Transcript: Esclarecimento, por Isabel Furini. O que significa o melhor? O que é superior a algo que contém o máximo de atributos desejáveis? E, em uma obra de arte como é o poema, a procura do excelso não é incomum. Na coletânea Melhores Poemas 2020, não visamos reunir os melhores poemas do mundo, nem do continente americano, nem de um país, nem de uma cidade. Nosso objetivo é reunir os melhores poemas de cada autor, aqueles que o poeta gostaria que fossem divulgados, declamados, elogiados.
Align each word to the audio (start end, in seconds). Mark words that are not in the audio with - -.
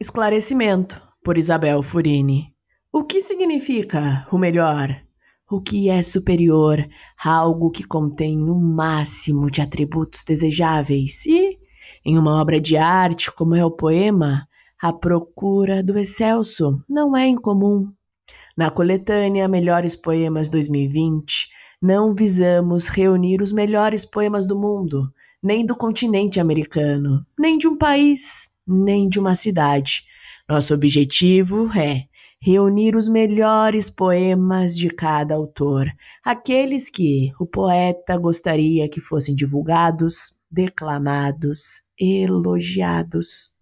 Esclarecimento, 0.00 1.02
por 1.24 1.36
Isabel 1.36 1.82
Furini. 1.82 2.54
O 2.92 3.02
que 3.02 3.20
significa 3.20 4.28
o 4.30 4.38
melhor? 4.38 4.96
O 5.50 5.60
que 5.60 5.90
é 5.90 6.00
superior 6.02 6.88
a 7.20 7.32
algo 7.32 7.68
que 7.68 7.82
contém 7.82 8.40
o 8.40 8.54
máximo 8.54 9.50
de 9.50 9.60
atributos 9.60 10.22
desejáveis? 10.22 11.26
E, 11.26 11.58
em 12.04 12.16
uma 12.16 12.40
obra 12.40 12.60
de 12.60 12.76
arte 12.76 13.32
como 13.32 13.56
é 13.56 13.64
o 13.64 13.72
poema, 13.72 14.46
a 14.80 14.92
procura 14.92 15.82
do 15.82 15.98
excelso 15.98 16.80
não 16.88 17.16
é 17.16 17.26
incomum. 17.26 17.92
Na 18.56 18.70
coletânea 18.70 19.48
Melhores 19.48 19.96
Poemas 19.96 20.48
2020, 20.48 21.48
não 21.82 22.14
visamos 22.14 22.86
reunir 22.86 23.42
os 23.42 23.50
melhores 23.50 24.04
poemas 24.04 24.46
do 24.46 24.56
mundo, 24.56 25.12
nem 25.42 25.66
do 25.66 25.74
continente 25.74 26.38
americano, 26.38 27.26
nem 27.36 27.58
de 27.58 27.66
um 27.66 27.76
país, 27.76 28.48
nem 28.68 29.08
de 29.08 29.18
uma 29.18 29.34
cidade. 29.34 30.02
Nosso 30.48 30.74
objetivo 30.74 31.70
é 31.76 32.04
reunir 32.40 32.94
os 32.94 33.08
melhores 33.08 33.90
poemas 33.90 34.76
de 34.76 34.88
cada 34.88 35.34
autor, 35.34 35.86
aqueles 36.24 36.88
que 36.88 37.32
o 37.40 37.46
poeta 37.46 38.16
gostaria 38.16 38.88
que 38.88 39.00
fossem 39.00 39.34
divulgados, 39.34 40.36
declamados, 40.50 41.82
elogiados. 41.98 43.52